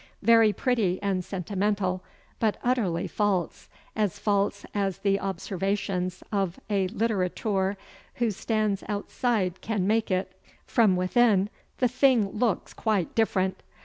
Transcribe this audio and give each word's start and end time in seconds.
Very 0.23 0.51
pretty 0.51 0.99
and 1.03 1.23
sentimental; 1.23 2.03
but 2.39 2.57
utterly 2.63 3.05
false, 3.05 3.69
as 3.95 4.17
false 4.17 4.65
as 4.73 4.97
the 4.97 5.19
observations 5.19 6.23
of 6.31 6.59
a 6.71 6.87
littérateur 6.87 7.77
who 8.15 8.31
stands 8.31 8.83
outside 8.89 9.61
can 9.61 9.85
make 9.85 10.09
it. 10.09 10.31
From 10.65 10.95
within 10.95 11.51
the 11.77 11.87
thing 11.87 12.31
looks 12.31 12.73
quite 12.73 13.13
different! 13.13 13.61